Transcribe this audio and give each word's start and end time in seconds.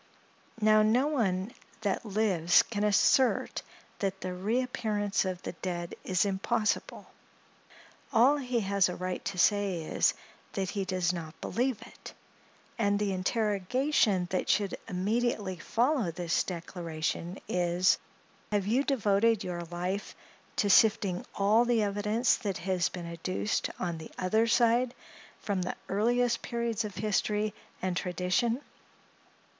Now, 0.59 0.81
no 0.81 1.05
one 1.05 1.53
that 1.81 2.03
lives 2.03 2.63
can 2.63 2.83
assert 2.83 3.61
that 3.99 4.19
the 4.21 4.33
reappearance 4.33 5.25
of 5.25 5.43
the 5.43 5.51
dead 5.51 5.93
is 6.03 6.25
impossible; 6.25 7.05
all 8.11 8.37
he 8.37 8.61
has 8.61 8.89
a 8.89 8.95
right 8.95 9.23
to 9.25 9.37
say 9.37 9.83
is, 9.83 10.15
that 10.53 10.71
he 10.71 10.85
does 10.85 11.13
not 11.13 11.39
believe 11.39 11.79
it; 11.83 12.15
and 12.79 12.97
the 12.97 13.13
interrogation 13.13 14.25
that 14.31 14.49
should 14.49 14.75
immediately 14.87 15.57
follow 15.59 16.09
this 16.09 16.41
declaration 16.45 17.37
is, 17.47 17.99
"Have 18.51 18.65
you 18.65 18.83
devoted 18.83 19.43
your 19.43 19.61
life 19.69 20.15
to 20.55 20.67
sifting 20.71 21.27
all 21.35 21.63
the 21.63 21.83
evidence 21.83 22.37
that 22.37 22.57
has 22.57 22.89
been 22.89 23.05
adduced 23.05 23.69
on 23.77 23.99
the 23.99 24.09
other 24.17 24.47
side, 24.47 24.95
from 25.43 25.61
the 25.61 25.75
earliest 25.89 26.41
periods 26.41 26.83
of 26.83 26.95
history 26.95 27.53
and 27.83 27.95
tradition?" 27.95 28.61